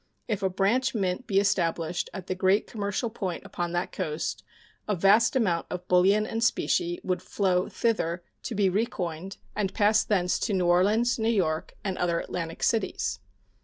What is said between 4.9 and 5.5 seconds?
vast